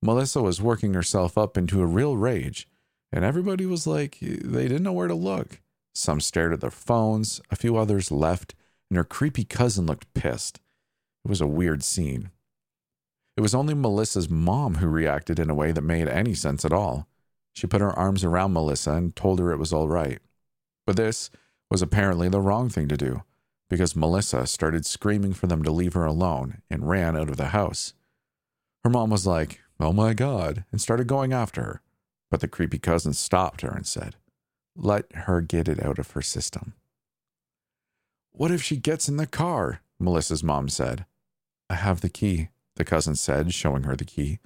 Melissa 0.00 0.40
was 0.40 0.62
working 0.62 0.94
herself 0.94 1.36
up 1.36 1.58
into 1.58 1.82
a 1.82 1.86
real 1.86 2.16
rage, 2.16 2.66
and 3.12 3.26
everybody 3.26 3.66
was 3.66 3.86
like, 3.86 4.16
they 4.20 4.68
didn't 4.68 4.84
know 4.84 4.92
where 4.92 5.06
to 5.06 5.14
look. 5.14 5.60
Some 5.94 6.18
stared 6.18 6.54
at 6.54 6.62
their 6.62 6.70
phones, 6.70 7.42
a 7.50 7.56
few 7.56 7.76
others 7.76 8.10
left, 8.10 8.54
and 8.88 8.96
her 8.96 9.04
creepy 9.04 9.44
cousin 9.44 9.84
looked 9.84 10.14
pissed. 10.14 10.60
It 11.26 11.28
was 11.28 11.42
a 11.42 11.46
weird 11.46 11.82
scene. 11.82 12.30
It 13.36 13.42
was 13.42 13.54
only 13.54 13.74
Melissa's 13.74 14.30
mom 14.30 14.76
who 14.76 14.86
reacted 14.86 15.38
in 15.38 15.50
a 15.50 15.54
way 15.54 15.72
that 15.72 15.82
made 15.82 16.08
any 16.08 16.32
sense 16.32 16.64
at 16.64 16.72
all. 16.72 17.06
She 17.52 17.66
put 17.66 17.82
her 17.82 17.92
arms 17.92 18.24
around 18.24 18.54
Melissa 18.54 18.92
and 18.92 19.14
told 19.14 19.40
her 19.40 19.52
it 19.52 19.58
was 19.58 19.74
all 19.74 19.88
right. 19.88 20.20
But 20.88 20.96
this 20.96 21.28
was 21.70 21.82
apparently 21.82 22.30
the 22.30 22.40
wrong 22.40 22.70
thing 22.70 22.88
to 22.88 22.96
do, 22.96 23.22
because 23.68 23.94
Melissa 23.94 24.46
started 24.46 24.86
screaming 24.86 25.34
for 25.34 25.46
them 25.46 25.62
to 25.64 25.70
leave 25.70 25.92
her 25.92 26.06
alone 26.06 26.62
and 26.70 26.88
ran 26.88 27.14
out 27.14 27.28
of 27.28 27.36
the 27.36 27.48
house. 27.48 27.92
Her 28.82 28.88
mom 28.88 29.10
was 29.10 29.26
like, 29.26 29.60
Oh 29.78 29.92
my 29.92 30.14
God, 30.14 30.64
and 30.72 30.80
started 30.80 31.06
going 31.06 31.30
after 31.34 31.62
her. 31.62 31.82
But 32.30 32.40
the 32.40 32.48
creepy 32.48 32.78
cousin 32.78 33.12
stopped 33.12 33.60
her 33.60 33.68
and 33.68 33.86
said, 33.86 34.16
Let 34.74 35.14
her 35.14 35.42
get 35.42 35.68
it 35.68 35.84
out 35.84 35.98
of 35.98 36.12
her 36.12 36.22
system. 36.22 36.72
What 38.30 38.50
if 38.50 38.62
she 38.62 38.78
gets 38.78 39.10
in 39.10 39.18
the 39.18 39.26
car? 39.26 39.82
Melissa's 40.00 40.42
mom 40.42 40.70
said. 40.70 41.04
I 41.68 41.74
have 41.74 42.00
the 42.00 42.08
key, 42.08 42.48
the 42.76 42.84
cousin 42.86 43.14
said, 43.14 43.52
showing 43.52 43.82
her 43.82 43.94
the 43.94 44.06
key. 44.06 44.38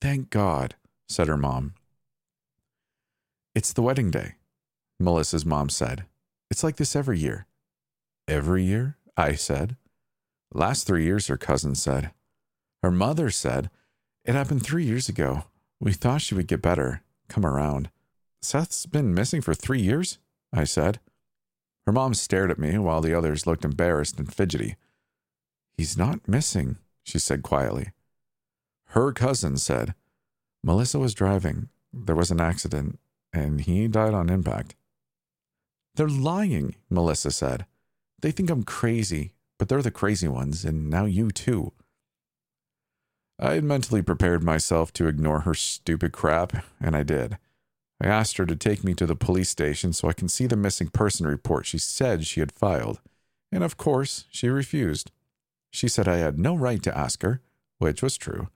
Thank 0.00 0.30
God, 0.30 0.76
said 1.08 1.26
her 1.26 1.36
mom. 1.36 1.74
It's 3.52 3.72
the 3.72 3.82
wedding 3.82 4.12
day, 4.12 4.36
Melissa's 5.02 5.44
mom 5.44 5.68
said. 5.68 6.04
It's 6.50 6.62
like 6.62 6.76
this 6.76 6.96
every 6.96 7.18
year. 7.18 7.46
Every 8.28 8.64
year? 8.64 8.96
I 9.16 9.34
said. 9.34 9.76
Last 10.52 10.86
three 10.86 11.04
years, 11.04 11.26
her 11.26 11.36
cousin 11.36 11.74
said. 11.74 12.12
Her 12.82 12.90
mother 12.90 13.30
said, 13.30 13.70
It 14.24 14.34
happened 14.34 14.62
three 14.62 14.84
years 14.84 15.08
ago. 15.08 15.44
We 15.80 15.92
thought 15.92 16.20
she 16.20 16.34
would 16.34 16.46
get 16.46 16.62
better, 16.62 17.02
come 17.28 17.46
around. 17.46 17.90
Seth's 18.40 18.86
been 18.86 19.14
missing 19.14 19.40
for 19.40 19.54
three 19.54 19.80
years? 19.80 20.18
I 20.52 20.64
said. 20.64 21.00
Her 21.86 21.92
mom 21.92 22.14
stared 22.14 22.50
at 22.50 22.58
me 22.58 22.78
while 22.78 23.00
the 23.00 23.14
others 23.14 23.46
looked 23.46 23.64
embarrassed 23.64 24.18
and 24.18 24.32
fidgety. 24.32 24.76
He's 25.76 25.96
not 25.96 26.28
missing, 26.28 26.76
she 27.02 27.18
said 27.18 27.42
quietly. 27.42 27.90
Her 28.88 29.12
cousin 29.12 29.56
said, 29.56 29.94
Melissa 30.62 30.98
was 30.98 31.14
driving. 31.14 31.70
There 31.92 32.14
was 32.14 32.30
an 32.30 32.40
accident, 32.40 32.98
and 33.32 33.60
he 33.62 33.88
died 33.88 34.14
on 34.14 34.28
impact. 34.28 34.74
They're 35.94 36.08
lying, 36.08 36.76
Melissa 36.88 37.30
said. 37.30 37.66
They 38.20 38.30
think 38.30 38.50
I'm 38.50 38.62
crazy, 38.62 39.34
but 39.58 39.68
they're 39.68 39.82
the 39.82 39.90
crazy 39.90 40.28
ones, 40.28 40.64
and 40.64 40.88
now 40.88 41.04
you 41.04 41.30
too. 41.30 41.72
I 43.38 43.54
had 43.54 43.64
mentally 43.64 44.02
prepared 44.02 44.42
myself 44.42 44.92
to 44.94 45.08
ignore 45.08 45.40
her 45.40 45.54
stupid 45.54 46.12
crap, 46.12 46.64
and 46.80 46.96
I 46.96 47.02
did. 47.02 47.38
I 48.00 48.06
asked 48.06 48.36
her 48.36 48.46
to 48.46 48.56
take 48.56 48.84
me 48.84 48.94
to 48.94 49.06
the 49.06 49.14
police 49.14 49.50
station 49.50 49.92
so 49.92 50.08
I 50.08 50.12
can 50.12 50.28
see 50.28 50.46
the 50.46 50.56
missing 50.56 50.88
person 50.88 51.26
report 51.26 51.66
she 51.66 51.78
said 51.78 52.26
she 52.26 52.40
had 52.40 52.52
filed, 52.52 53.00
and 53.50 53.62
of 53.62 53.76
course, 53.76 54.24
she 54.30 54.48
refused. 54.48 55.10
She 55.70 55.88
said 55.88 56.08
I 56.08 56.16
had 56.16 56.38
no 56.38 56.54
right 56.54 56.82
to 56.82 56.96
ask 56.96 57.22
her, 57.22 57.40
which 57.78 58.02
was 58.02 58.16
true, 58.16 58.48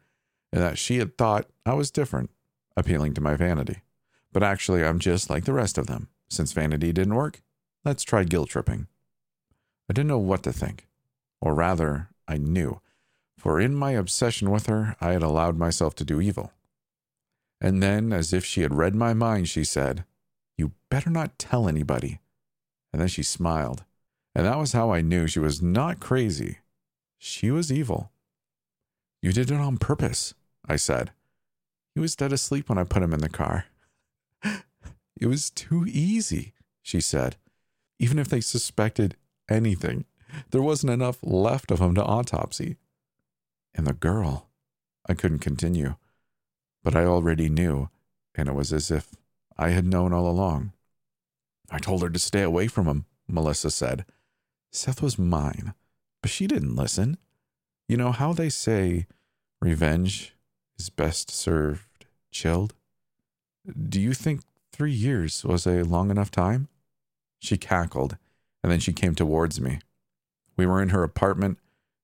and 0.52 0.62
that 0.62 0.78
she 0.78 0.98
had 0.98 1.16
thought 1.18 1.50
I 1.64 1.74
was 1.74 1.90
different, 1.90 2.30
appealing 2.76 3.14
to 3.14 3.20
my 3.20 3.36
vanity. 3.36 3.82
But 4.32 4.42
actually, 4.42 4.84
I'm 4.84 4.98
just 4.98 5.30
like 5.30 5.44
the 5.44 5.52
rest 5.52 5.78
of 5.78 5.86
them. 5.86 6.08
Since 6.28 6.52
vanity 6.52 6.92
didn't 6.92 7.14
work, 7.14 7.42
let's 7.84 8.02
try 8.02 8.24
guilt 8.24 8.50
tripping. 8.50 8.86
I 9.88 9.92
didn't 9.92 10.08
know 10.08 10.18
what 10.18 10.42
to 10.42 10.52
think, 10.52 10.88
or 11.40 11.54
rather, 11.54 12.08
I 12.26 12.38
knew, 12.38 12.80
for 13.38 13.60
in 13.60 13.74
my 13.74 13.92
obsession 13.92 14.50
with 14.50 14.66
her, 14.66 14.96
I 15.00 15.12
had 15.12 15.22
allowed 15.22 15.56
myself 15.56 15.94
to 15.96 16.04
do 16.04 16.20
evil. 16.20 16.52
And 17.60 17.82
then, 17.82 18.12
as 18.12 18.32
if 18.32 18.44
she 18.44 18.62
had 18.62 18.74
read 18.74 18.94
my 18.94 19.14
mind, 19.14 19.48
she 19.48 19.64
said, 19.64 20.04
You 20.58 20.72
better 20.90 21.10
not 21.10 21.38
tell 21.38 21.68
anybody. 21.68 22.20
And 22.92 23.00
then 23.00 23.08
she 23.08 23.22
smiled. 23.22 23.84
And 24.34 24.44
that 24.44 24.58
was 24.58 24.72
how 24.72 24.90
I 24.92 25.00
knew 25.00 25.26
she 25.26 25.38
was 25.38 25.62
not 25.62 26.00
crazy. 26.00 26.58
She 27.18 27.50
was 27.50 27.72
evil. 27.72 28.10
You 29.22 29.32
did 29.32 29.50
it 29.50 29.60
on 29.60 29.78
purpose, 29.78 30.34
I 30.68 30.76
said. 30.76 31.12
He 31.94 32.00
was 32.00 32.16
dead 32.16 32.32
asleep 32.32 32.68
when 32.68 32.78
I 32.78 32.84
put 32.84 33.02
him 33.02 33.14
in 33.14 33.20
the 33.20 33.28
car. 33.28 33.66
It 35.18 35.26
was 35.26 35.50
too 35.50 35.86
easy, 35.86 36.52
she 36.82 37.00
said. 37.00 37.36
Even 37.98 38.18
if 38.18 38.28
they 38.28 38.40
suspected 38.40 39.16
anything, 39.48 40.04
there 40.50 40.62
wasn't 40.62 40.92
enough 40.92 41.18
left 41.22 41.70
of 41.70 41.80
him 41.80 41.94
to 41.94 42.04
autopsy. 42.04 42.76
And 43.74 43.86
the 43.86 43.92
girl, 43.92 44.48
I 45.08 45.14
couldn't 45.14 45.38
continue. 45.38 45.96
But 46.82 46.94
I 46.94 47.04
already 47.04 47.48
knew, 47.48 47.88
and 48.34 48.48
it 48.48 48.54
was 48.54 48.72
as 48.72 48.90
if 48.90 49.14
I 49.56 49.70
had 49.70 49.86
known 49.86 50.12
all 50.12 50.28
along. 50.28 50.72
I 51.70 51.78
told 51.78 52.02
her 52.02 52.10
to 52.10 52.18
stay 52.18 52.42
away 52.42 52.68
from 52.68 52.86
him, 52.86 53.06
Melissa 53.26 53.70
said. 53.70 54.04
Seth 54.70 55.02
was 55.02 55.18
mine, 55.18 55.74
but 56.22 56.30
she 56.30 56.46
didn't 56.46 56.76
listen. 56.76 57.16
You 57.88 57.96
know 57.96 58.12
how 58.12 58.32
they 58.32 58.50
say 58.50 59.06
revenge 59.60 60.34
is 60.78 60.90
best 60.90 61.30
served 61.30 62.06
chilled? 62.30 62.74
Do 63.88 64.00
you 64.00 64.12
think 64.12 64.42
three 64.76 64.92
years 64.92 65.44
was 65.44 65.66
a 65.66 65.82
long 65.82 66.10
enough 66.10 66.30
time? 66.30 66.68
She 67.38 67.56
cackled, 67.56 68.16
and 68.62 68.70
then 68.70 68.80
she 68.80 68.92
came 68.92 69.14
towards 69.14 69.60
me. 69.60 69.80
We 70.56 70.66
were 70.66 70.82
in 70.82 70.90
her 70.90 71.02
apartment. 71.02 71.58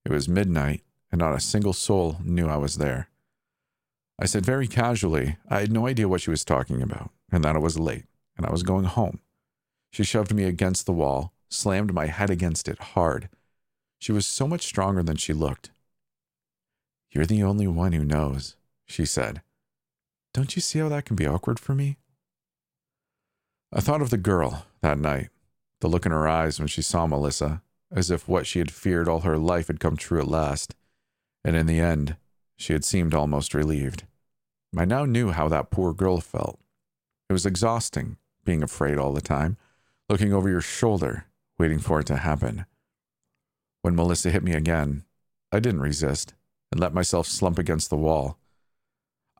It 0.04 0.12
was 0.12 0.28
midnight, 0.28 0.82
and 1.10 1.18
not 1.18 1.34
a 1.34 1.40
single 1.40 1.72
soul 1.72 2.18
knew 2.24 2.48
I 2.48 2.56
was 2.56 2.76
there. 2.76 3.08
I 4.18 4.26
said 4.26 4.46
very 4.46 4.66
casually, 4.66 5.36
I 5.48 5.60
had 5.60 5.72
no 5.72 5.86
idea 5.86 6.08
what 6.08 6.20
she 6.20 6.30
was 6.30 6.44
talking 6.44 6.82
about, 6.82 7.10
and 7.30 7.44
that 7.44 7.56
it 7.56 7.62
was 7.62 7.78
late, 7.78 8.04
and 8.36 8.46
I 8.46 8.50
was 8.50 8.62
going 8.62 8.84
home. 8.84 9.20
She 9.90 10.04
shoved 10.04 10.34
me 10.34 10.44
against 10.44 10.86
the 10.86 10.92
wall, 10.92 11.32
slammed 11.48 11.92
my 11.92 12.06
head 12.06 12.30
against 12.30 12.68
it 12.68 12.78
hard, 12.78 13.28
she 14.02 14.10
was 14.10 14.26
so 14.26 14.48
much 14.48 14.62
stronger 14.62 15.04
than 15.04 15.16
she 15.16 15.32
looked. 15.32 15.70
You're 17.12 17.24
the 17.24 17.44
only 17.44 17.68
one 17.68 17.92
who 17.92 18.04
knows, 18.04 18.56
she 18.84 19.06
said. 19.06 19.42
Don't 20.34 20.56
you 20.56 20.60
see 20.60 20.80
how 20.80 20.88
that 20.88 21.04
can 21.04 21.14
be 21.14 21.24
awkward 21.24 21.60
for 21.60 21.72
me? 21.72 21.98
I 23.74 23.80
thought 23.80 24.02
of 24.02 24.10
the 24.10 24.18
girl 24.18 24.66
that 24.82 24.98
night, 24.98 25.30
the 25.80 25.88
look 25.88 26.04
in 26.04 26.12
her 26.12 26.28
eyes 26.28 26.58
when 26.58 26.68
she 26.68 26.82
saw 26.82 27.06
Melissa, 27.06 27.62
as 27.90 28.10
if 28.10 28.28
what 28.28 28.46
she 28.46 28.58
had 28.58 28.70
feared 28.70 29.08
all 29.08 29.20
her 29.20 29.38
life 29.38 29.68
had 29.68 29.80
come 29.80 29.96
true 29.96 30.20
at 30.20 30.28
last, 30.28 30.74
and 31.42 31.56
in 31.56 31.66
the 31.66 31.80
end, 31.80 32.16
she 32.54 32.74
had 32.74 32.84
seemed 32.84 33.14
almost 33.14 33.54
relieved. 33.54 34.04
I 34.76 34.84
now 34.84 35.06
knew 35.06 35.30
how 35.30 35.48
that 35.48 35.70
poor 35.70 35.94
girl 35.94 36.20
felt. 36.20 36.60
It 37.30 37.32
was 37.32 37.46
exhausting, 37.46 38.18
being 38.44 38.62
afraid 38.62 38.98
all 38.98 39.14
the 39.14 39.22
time, 39.22 39.56
looking 40.10 40.34
over 40.34 40.50
your 40.50 40.60
shoulder, 40.60 41.24
waiting 41.58 41.78
for 41.78 42.00
it 42.00 42.06
to 42.08 42.16
happen. 42.18 42.66
When 43.80 43.96
Melissa 43.96 44.30
hit 44.30 44.42
me 44.42 44.52
again, 44.52 45.04
I 45.50 45.60
didn't 45.60 45.80
resist 45.80 46.34
and 46.70 46.78
let 46.78 46.92
myself 46.92 47.26
slump 47.26 47.58
against 47.58 47.88
the 47.88 47.96
wall. 47.96 48.38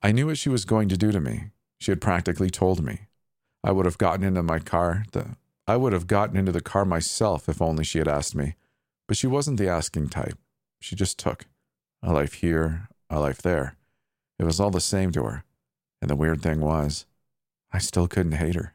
I 0.03 0.11
knew 0.11 0.27
what 0.27 0.39
she 0.39 0.49
was 0.49 0.65
going 0.65 0.89
to 0.89 0.97
do 0.97 1.13
to 1.13 1.21
me. 1.21 1.51
She 1.81 1.91
had 1.91 2.01
practically 2.01 2.49
told 2.49 2.83
me. 2.83 3.09
I 3.65 3.73
would 3.73 3.87
have 3.87 3.99
gotten 3.99 4.25
into 4.25 4.43
my 4.43 4.59
car. 4.59 5.05
The, 5.13 5.37
I 5.67 5.77
would 5.77 5.93
have 5.93 6.07
gotten 6.07 6.37
into 6.37 6.53
the 6.53 6.61
car 6.61 6.85
myself 6.85 7.49
if 7.49 7.63
only 7.63 7.85
she 7.85 7.99
had 7.99 8.09
asked 8.09 8.35
me. 8.35 8.55
But 9.07 9.17
she 9.17 9.27
wasn't 9.27 9.59
the 9.59 9.69
asking 9.69 10.09
type. 10.09 10.39
She 10.81 10.97
just 10.97 11.19
took 11.19 11.47
a 12.03 12.13
life 12.13 12.35
here, 12.35 12.89
a 13.09 13.21
life 13.21 13.41
there. 13.43 13.77
It 14.39 14.45
was 14.45 14.59
all 14.59 14.71
the 14.71 14.81
same 14.81 15.13
to 15.13 15.25
her. 15.25 15.45
And 16.01 16.11
the 16.11 16.17
weird 16.17 16.43
thing 16.43 16.61
was, 16.61 17.07
I 17.73 17.79
still 17.79 18.09
couldn't 18.09 18.33
hate 18.33 18.57
her. 18.57 18.75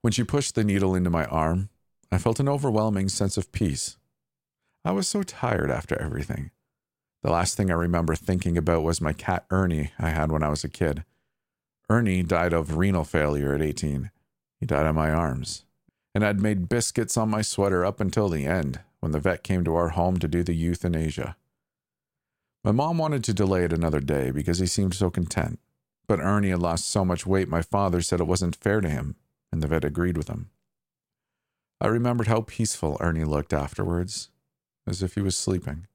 When 0.00 0.12
she 0.12 0.24
pushed 0.24 0.54
the 0.54 0.64
needle 0.64 0.94
into 0.94 1.10
my 1.10 1.26
arm, 1.26 1.68
I 2.10 2.18
felt 2.18 2.40
an 2.40 2.48
overwhelming 2.48 3.08
sense 3.08 3.36
of 3.36 3.52
peace. 3.52 3.96
I 4.84 4.92
was 4.92 5.06
so 5.06 5.22
tired 5.22 5.70
after 5.70 6.00
everything. 6.00 6.50
The 7.22 7.30
last 7.30 7.56
thing 7.56 7.70
I 7.70 7.74
remember 7.74 8.14
thinking 8.14 8.56
about 8.56 8.82
was 8.82 9.00
my 9.00 9.12
cat 9.12 9.44
Ernie 9.50 9.92
I 9.98 10.10
had 10.10 10.32
when 10.32 10.42
I 10.42 10.48
was 10.48 10.64
a 10.64 10.68
kid. 10.68 11.04
Ernie 11.90 12.22
died 12.22 12.52
of 12.52 12.76
renal 12.76 13.04
failure 13.04 13.54
at 13.54 13.62
18. 13.62 14.10
He 14.60 14.66
died 14.66 14.86
on 14.86 14.94
my 14.94 15.10
arms. 15.10 15.64
And 16.14 16.24
I'd 16.24 16.40
made 16.40 16.68
biscuits 16.68 17.16
on 17.16 17.30
my 17.30 17.42
sweater 17.42 17.84
up 17.84 18.00
until 18.00 18.28
the 18.28 18.44
end, 18.44 18.80
when 19.00 19.12
the 19.12 19.20
vet 19.20 19.42
came 19.42 19.64
to 19.64 19.74
our 19.74 19.90
home 19.90 20.18
to 20.18 20.28
do 20.28 20.42
the 20.42 20.54
euthanasia. 20.54 21.36
My 22.64 22.72
mom 22.72 22.98
wanted 22.98 23.24
to 23.24 23.34
delay 23.34 23.64
it 23.64 23.72
another 23.72 24.00
day 24.00 24.30
because 24.30 24.58
he 24.58 24.66
seemed 24.66 24.94
so 24.94 25.10
content. 25.10 25.60
But 26.06 26.20
Ernie 26.20 26.50
had 26.50 26.60
lost 26.60 26.88
so 26.88 27.04
much 27.04 27.26
weight, 27.26 27.48
my 27.48 27.62
father 27.62 28.00
said 28.00 28.20
it 28.20 28.26
wasn't 28.26 28.56
fair 28.56 28.80
to 28.80 28.88
him, 28.88 29.16
and 29.52 29.62
the 29.62 29.68
vet 29.68 29.84
agreed 29.84 30.16
with 30.16 30.28
him. 30.28 30.50
I 31.80 31.86
remembered 31.86 32.26
how 32.26 32.40
peaceful 32.40 32.96
Ernie 33.00 33.24
looked 33.24 33.52
afterwards, 33.52 34.30
as 34.86 35.02
if 35.02 35.14
he 35.14 35.20
was 35.20 35.36
sleeping. 35.36 35.86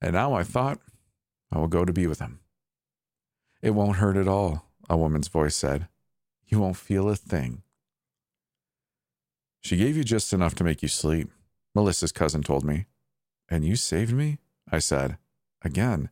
And 0.00 0.14
now 0.14 0.34
I 0.34 0.42
thought 0.42 0.80
I 1.52 1.58
will 1.58 1.68
go 1.68 1.84
to 1.84 1.92
be 1.92 2.06
with 2.06 2.18
him. 2.18 2.40
It 3.60 3.70
won't 3.70 3.98
hurt 3.98 4.16
at 4.16 4.26
all, 4.26 4.66
a 4.92 4.96
woman's 4.96 5.28
voice 5.28 5.56
said. 5.56 5.88
You 6.46 6.60
won't 6.60 6.76
feel 6.76 7.08
a 7.08 7.16
thing. 7.16 7.62
She 9.60 9.76
gave 9.78 9.96
you 9.96 10.04
just 10.04 10.32
enough 10.32 10.54
to 10.56 10.64
make 10.64 10.82
you 10.82 10.88
sleep, 10.88 11.30
Melissa's 11.74 12.12
cousin 12.12 12.42
told 12.42 12.62
me. 12.62 12.86
And 13.48 13.64
you 13.64 13.74
saved 13.74 14.12
me? 14.12 14.38
I 14.70 14.78
said. 14.78 15.16
Again, 15.64 16.10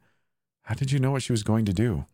how 0.62 0.75
did 0.75 0.92
you 0.92 0.99
know 0.99 1.10
what 1.10 1.22
she 1.22 1.32
was 1.32 1.42
going 1.42 1.64
to 1.66 1.72
do? 1.72 2.06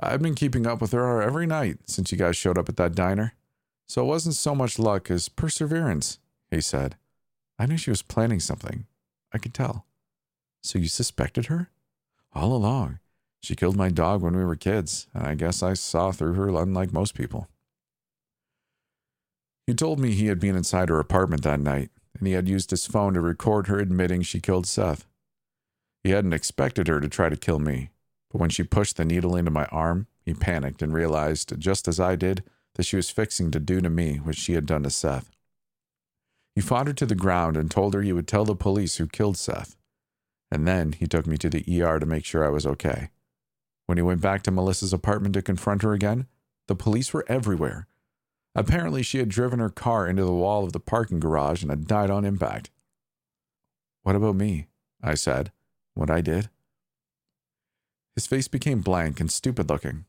I've 0.00 0.22
been 0.22 0.34
keeping 0.34 0.66
up 0.66 0.80
with 0.80 0.92
her 0.92 1.22
every 1.22 1.46
night 1.46 1.78
since 1.86 2.10
you 2.10 2.18
guys 2.18 2.36
showed 2.36 2.58
up 2.58 2.68
at 2.68 2.76
that 2.76 2.94
diner. 2.94 3.34
So 3.86 4.02
it 4.02 4.06
wasn't 4.06 4.34
so 4.34 4.54
much 4.54 4.78
luck 4.78 5.10
as 5.10 5.28
perseverance, 5.28 6.18
he 6.50 6.60
said. 6.60 6.96
I 7.58 7.66
knew 7.66 7.76
she 7.76 7.90
was 7.90 8.02
planning 8.02 8.40
something. 8.40 8.86
I 9.32 9.38
could 9.38 9.54
tell. 9.54 9.86
So 10.62 10.78
you 10.78 10.88
suspected 10.88 11.46
her? 11.46 11.70
All 12.34 12.52
along. 12.52 12.98
She 13.46 13.54
killed 13.54 13.76
my 13.76 13.90
dog 13.90 14.22
when 14.22 14.36
we 14.36 14.44
were 14.44 14.56
kids, 14.56 15.06
and 15.14 15.24
I 15.24 15.36
guess 15.36 15.62
I 15.62 15.74
saw 15.74 16.10
through 16.10 16.32
her 16.32 16.48
unlike 16.48 16.92
most 16.92 17.14
people. 17.14 17.46
He 19.68 19.72
told 19.72 20.00
me 20.00 20.10
he 20.10 20.26
had 20.26 20.40
been 20.40 20.56
inside 20.56 20.88
her 20.88 20.98
apartment 20.98 21.44
that 21.44 21.60
night, 21.60 21.90
and 22.18 22.26
he 22.26 22.32
had 22.32 22.48
used 22.48 22.70
his 22.70 22.86
phone 22.86 23.14
to 23.14 23.20
record 23.20 23.68
her 23.68 23.78
admitting 23.78 24.22
she 24.22 24.40
killed 24.40 24.66
Seth. 24.66 25.06
He 26.02 26.10
hadn't 26.10 26.32
expected 26.32 26.88
her 26.88 27.00
to 27.00 27.08
try 27.08 27.28
to 27.28 27.36
kill 27.36 27.60
me, 27.60 27.90
but 28.32 28.40
when 28.40 28.50
she 28.50 28.64
pushed 28.64 28.96
the 28.96 29.04
needle 29.04 29.36
into 29.36 29.52
my 29.52 29.66
arm, 29.66 30.08
he 30.24 30.34
panicked 30.34 30.82
and 30.82 30.92
realized, 30.92 31.56
just 31.56 31.86
as 31.86 32.00
I 32.00 32.16
did, 32.16 32.42
that 32.74 32.86
she 32.86 32.96
was 32.96 33.10
fixing 33.10 33.52
to 33.52 33.60
do 33.60 33.80
to 33.80 33.88
me 33.88 34.16
what 34.16 34.34
she 34.34 34.54
had 34.54 34.66
done 34.66 34.82
to 34.82 34.90
Seth. 34.90 35.30
He 36.56 36.60
fought 36.60 36.88
her 36.88 36.94
to 36.94 37.06
the 37.06 37.14
ground 37.14 37.56
and 37.56 37.70
told 37.70 37.94
her 37.94 38.02
he 38.02 38.12
would 38.12 38.26
tell 38.26 38.44
the 38.44 38.56
police 38.56 38.96
who 38.96 39.06
killed 39.06 39.36
Seth. 39.36 39.76
And 40.50 40.66
then 40.66 40.94
he 40.94 41.06
took 41.06 41.28
me 41.28 41.36
to 41.38 41.48
the 41.48 41.80
ER 41.80 42.00
to 42.00 42.06
make 42.06 42.24
sure 42.24 42.44
I 42.44 42.50
was 42.50 42.66
okay. 42.66 43.10
When 43.86 43.98
he 43.98 44.02
went 44.02 44.20
back 44.20 44.42
to 44.42 44.50
Melissa's 44.50 44.92
apartment 44.92 45.34
to 45.34 45.42
confront 45.42 45.82
her 45.82 45.92
again, 45.92 46.26
the 46.66 46.74
police 46.74 47.12
were 47.12 47.24
everywhere. 47.28 47.86
Apparently, 48.54 49.02
she 49.02 49.18
had 49.18 49.28
driven 49.28 49.58
her 49.58 49.70
car 49.70 50.06
into 50.06 50.24
the 50.24 50.32
wall 50.32 50.64
of 50.64 50.72
the 50.72 50.80
parking 50.80 51.20
garage 51.20 51.62
and 51.62 51.70
had 51.70 51.86
died 51.86 52.10
on 52.10 52.24
impact. 52.24 52.70
What 54.02 54.16
about 54.16 54.36
me? 54.36 54.66
I 55.02 55.14
said. 55.14 55.52
What 55.94 56.10
I 56.10 56.20
did? 56.20 56.48
His 58.14 58.26
face 58.26 58.48
became 58.48 58.80
blank 58.80 59.20
and 59.20 59.30
stupid 59.30 59.68
looking. 59.68 60.06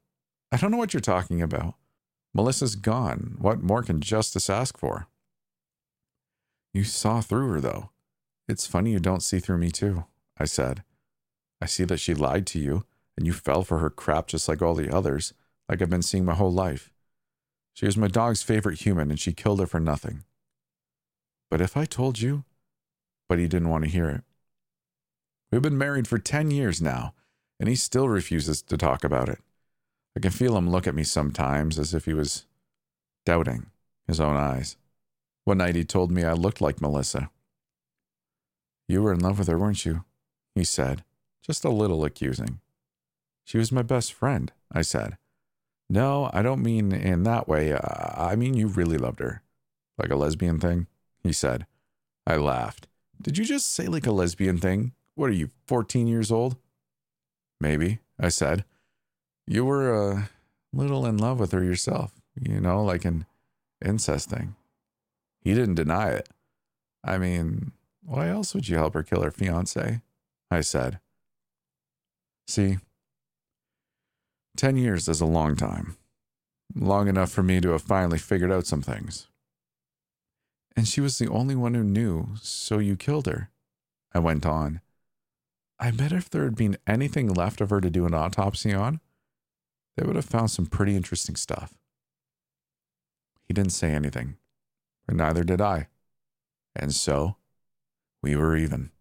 I 0.51 0.57
don't 0.57 0.71
know 0.71 0.77
what 0.77 0.93
you're 0.93 1.01
talking 1.01 1.41
about. 1.41 1.75
Melissa's 2.33 2.75
gone. 2.75 3.35
What 3.39 3.61
more 3.61 3.83
can 3.83 3.99
justice 3.99 4.49
ask 4.49 4.77
for? 4.77 5.07
You 6.73 6.83
saw 6.83 7.21
through 7.21 7.49
her, 7.49 7.61
though. 7.61 7.89
It's 8.47 8.65
funny 8.65 8.91
you 8.91 8.99
don't 8.99 9.23
see 9.23 9.39
through 9.39 9.57
me, 9.57 9.71
too, 9.71 10.05
I 10.37 10.45
said. 10.45 10.83
I 11.61 11.65
see 11.65 11.83
that 11.83 11.99
she 11.99 12.13
lied 12.13 12.47
to 12.47 12.59
you, 12.59 12.85
and 13.17 13.25
you 13.25 13.33
fell 13.33 13.63
for 13.63 13.79
her 13.79 13.89
crap 13.89 14.27
just 14.27 14.47
like 14.47 14.61
all 14.61 14.75
the 14.75 14.93
others, 14.93 15.33
like 15.67 15.81
I've 15.81 15.89
been 15.89 16.01
seeing 16.01 16.23
my 16.23 16.35
whole 16.35 16.51
life. 16.51 16.91
She 17.73 17.85
was 17.85 17.97
my 17.97 18.07
dog's 18.07 18.43
favorite 18.43 18.81
human, 18.81 19.09
and 19.09 19.19
she 19.19 19.33
killed 19.33 19.59
her 19.59 19.67
for 19.67 19.79
nothing. 19.79 20.23
But 21.49 21.61
if 21.61 21.75
I 21.75 21.85
told 21.85 22.19
you, 22.19 22.43
but 23.27 23.39
he 23.39 23.47
didn't 23.47 23.69
want 23.69 23.83
to 23.83 23.89
hear 23.89 24.09
it. 24.09 24.23
We've 25.51 25.61
been 25.61 25.77
married 25.77 26.07
for 26.07 26.17
10 26.17 26.51
years 26.51 26.81
now, 26.81 27.13
and 27.59 27.67
he 27.69 27.75
still 27.75 28.07
refuses 28.07 28.61
to 28.63 28.77
talk 28.77 29.03
about 29.03 29.29
it. 29.29 29.39
I 30.15 30.19
can 30.19 30.31
feel 30.31 30.57
him 30.57 30.69
look 30.69 30.87
at 30.87 30.95
me 30.95 31.03
sometimes 31.03 31.77
as 31.77 31.93
if 31.93 32.05
he 32.05 32.13
was 32.13 32.45
doubting 33.25 33.67
his 34.07 34.19
own 34.19 34.35
eyes. 34.35 34.77
One 35.43 35.59
night 35.59 35.75
he 35.75 35.85
told 35.85 36.11
me 36.11 36.23
I 36.23 36.33
looked 36.33 36.61
like 36.61 36.81
Melissa. 36.81 37.29
You 38.87 39.03
were 39.03 39.13
in 39.13 39.19
love 39.19 39.39
with 39.39 39.47
her, 39.47 39.57
weren't 39.57 39.85
you? 39.85 40.03
He 40.55 40.63
said, 40.63 41.03
just 41.41 41.63
a 41.63 41.69
little 41.69 42.03
accusing. 42.03 42.59
She 43.47 43.57
was 43.57 43.71
my 43.71 43.81
best 43.81 44.11
friend, 44.11 44.51
I 44.73 44.81
said. 44.81 45.17
No, 45.89 46.29
I 46.33 46.41
don't 46.41 46.61
mean 46.61 46.91
in 46.91 47.23
that 47.23 47.47
way. 47.47 47.73
I 47.73 48.35
mean, 48.35 48.55
you 48.55 48.67
really 48.67 48.97
loved 48.97 49.19
her. 49.21 49.41
Like 49.97 50.09
a 50.09 50.17
lesbian 50.17 50.59
thing? 50.59 50.87
He 51.23 51.31
said. 51.31 51.65
I 52.25 52.35
laughed. 52.35 52.89
Did 53.21 53.37
you 53.37 53.45
just 53.45 53.71
say 53.71 53.87
like 53.87 54.05
a 54.05 54.11
lesbian 54.11 54.57
thing? 54.57 54.91
What 55.15 55.29
are 55.29 55.33
you, 55.33 55.51
14 55.65 56.07
years 56.07 56.29
old? 56.29 56.57
Maybe, 57.61 57.99
I 58.19 58.27
said. 58.27 58.65
You 59.47 59.63
were 59.63 59.93
a 59.93 60.29
little 60.73 61.05
in 61.05 61.15
love 61.15 61.39
with 61.39 61.53
her 61.53 61.63
yourself, 61.63 62.11
you 62.37 62.59
know, 62.59 62.83
like 62.83 63.05
an 63.05 63.25
incest 63.83 64.29
thing. 64.29 64.57
He 65.39 65.53
didn't 65.53 65.75
deny 65.75 66.09
it. 66.09 66.27
I 67.01 67.17
mean, 67.17 67.71
why 68.03 68.27
else 68.27 68.53
would 68.53 68.67
you 68.67 68.75
help 68.75 68.93
her 68.93 69.03
kill 69.03 69.21
her 69.21 69.31
fiance? 69.31 70.01
I 70.51 70.59
said. 70.59 70.99
See, 72.45 72.79
10 74.57 74.75
years 74.75 75.07
is 75.07 75.21
a 75.21 75.25
long 75.25 75.55
time. 75.55 75.97
Long 76.75 77.07
enough 77.07 77.31
for 77.31 77.43
me 77.43 77.61
to 77.61 77.69
have 77.69 77.81
finally 77.81 78.17
figured 78.17 78.51
out 78.51 78.65
some 78.65 78.81
things. 78.81 79.27
And 80.75 80.87
she 80.87 80.99
was 80.99 81.17
the 81.17 81.29
only 81.29 81.55
one 81.55 81.73
who 81.73 81.83
knew, 81.83 82.29
so 82.41 82.79
you 82.79 82.95
killed 82.95 83.27
her. 83.27 83.49
I 84.13 84.19
went 84.19 84.45
on. 84.45 84.81
I 85.79 85.91
bet 85.91 86.11
if 86.11 86.29
there 86.29 86.43
had 86.43 86.55
been 86.55 86.77
anything 86.87 87.33
left 87.33 87.61
of 87.61 87.69
her 87.69 87.79
to 87.81 87.89
do 87.89 88.05
an 88.05 88.13
autopsy 88.13 88.73
on, 88.73 88.99
they 89.95 90.05
would 90.05 90.15
have 90.15 90.25
found 90.25 90.51
some 90.51 90.65
pretty 90.65 90.95
interesting 90.95 91.35
stuff. 91.35 91.73
He 93.47 93.53
didn't 93.53 93.71
say 93.71 93.91
anything, 93.91 94.37
but 95.07 95.15
neither 95.15 95.43
did 95.43 95.61
I. 95.61 95.87
And 96.75 96.93
so, 96.93 97.37
we 98.21 98.35
were 98.35 98.57
even. 98.57 98.91